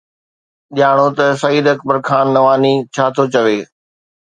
ڄاڻو 0.77 1.07
ته 1.17 1.25
سعيد 1.41 1.65
اڪبر 1.73 1.97
خان 2.07 2.25
نواني 2.35 2.73
ڇا 2.93 3.05
ٿو 3.15 3.23
چوي 3.33 3.59